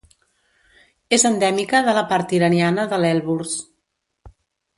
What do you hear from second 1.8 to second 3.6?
de la part iraniana de l'Elburz.